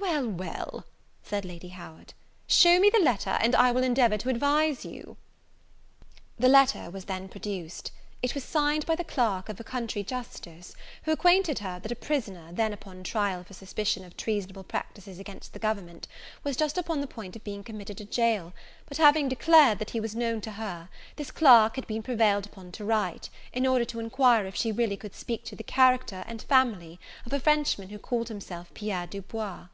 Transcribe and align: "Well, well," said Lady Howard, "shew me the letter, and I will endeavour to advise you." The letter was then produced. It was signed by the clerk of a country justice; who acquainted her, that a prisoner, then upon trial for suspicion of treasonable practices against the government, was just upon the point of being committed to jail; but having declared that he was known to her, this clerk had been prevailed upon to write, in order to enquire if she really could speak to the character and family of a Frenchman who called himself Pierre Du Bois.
"Well, 0.00 0.28
well," 0.28 0.86
said 1.22 1.44
Lady 1.44 1.68
Howard, 1.68 2.14
"shew 2.46 2.80
me 2.80 2.88
the 2.88 3.00
letter, 3.00 3.36
and 3.40 3.54
I 3.54 3.72
will 3.72 3.82
endeavour 3.82 4.16
to 4.18 4.28
advise 4.30 4.84
you." 4.84 5.16
The 6.38 6.48
letter 6.48 6.88
was 6.88 7.04
then 7.06 7.28
produced. 7.28 7.90
It 8.22 8.34
was 8.34 8.42
signed 8.42 8.86
by 8.86 8.94
the 8.94 9.04
clerk 9.04 9.48
of 9.48 9.60
a 9.60 9.64
country 9.64 10.02
justice; 10.04 10.74
who 11.02 11.12
acquainted 11.12 11.58
her, 11.58 11.78
that 11.80 11.92
a 11.92 11.96
prisoner, 11.96 12.52
then 12.52 12.72
upon 12.72 13.02
trial 13.02 13.44
for 13.44 13.54
suspicion 13.54 14.04
of 14.04 14.16
treasonable 14.16 14.62
practices 14.64 15.18
against 15.18 15.52
the 15.52 15.58
government, 15.58 16.08
was 16.42 16.56
just 16.56 16.78
upon 16.78 17.00
the 17.00 17.06
point 17.06 17.36
of 17.36 17.44
being 17.44 17.62
committed 17.64 17.98
to 17.98 18.04
jail; 18.04 18.54
but 18.86 18.96
having 18.98 19.28
declared 19.28 19.78
that 19.78 19.90
he 19.90 20.00
was 20.00 20.14
known 20.16 20.40
to 20.42 20.52
her, 20.52 20.88
this 21.16 21.30
clerk 21.30 21.74
had 21.76 21.86
been 21.86 22.02
prevailed 22.02 22.46
upon 22.46 22.72
to 22.72 22.84
write, 22.84 23.28
in 23.52 23.66
order 23.66 23.84
to 23.84 24.00
enquire 24.00 24.46
if 24.46 24.56
she 24.56 24.72
really 24.72 24.96
could 24.96 25.14
speak 25.14 25.44
to 25.44 25.56
the 25.56 25.64
character 25.64 26.24
and 26.26 26.40
family 26.42 26.98
of 27.26 27.32
a 27.32 27.40
Frenchman 27.40 27.90
who 27.90 27.98
called 27.98 28.28
himself 28.28 28.72
Pierre 28.74 29.06
Du 29.06 29.20
Bois. 29.22 29.66